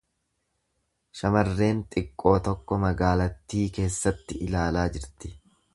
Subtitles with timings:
[1.19, 5.35] Shamarreen xiqqoo tokko magaalattii keessatti ilaalaa jirti.